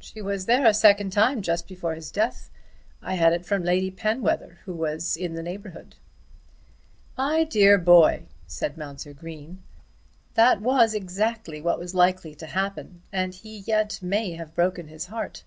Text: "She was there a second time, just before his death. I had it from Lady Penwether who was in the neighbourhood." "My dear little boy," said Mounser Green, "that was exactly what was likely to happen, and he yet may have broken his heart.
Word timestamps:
"She 0.00 0.20
was 0.20 0.46
there 0.46 0.66
a 0.66 0.74
second 0.74 1.10
time, 1.12 1.42
just 1.42 1.68
before 1.68 1.94
his 1.94 2.10
death. 2.10 2.50
I 3.02 3.14
had 3.14 3.32
it 3.32 3.46
from 3.46 3.62
Lady 3.62 3.92
Penwether 3.92 4.58
who 4.64 4.74
was 4.74 5.16
in 5.16 5.34
the 5.34 5.44
neighbourhood." 5.44 5.94
"My 7.16 7.44
dear 7.44 7.78
little 7.78 7.84
boy," 7.84 8.22
said 8.48 8.76
Mounser 8.76 9.12
Green, 9.14 9.62
"that 10.34 10.60
was 10.60 10.92
exactly 10.92 11.60
what 11.62 11.78
was 11.78 11.94
likely 11.94 12.34
to 12.34 12.46
happen, 12.46 13.02
and 13.12 13.32
he 13.32 13.58
yet 13.58 14.00
may 14.02 14.32
have 14.32 14.56
broken 14.56 14.88
his 14.88 15.06
heart. 15.06 15.44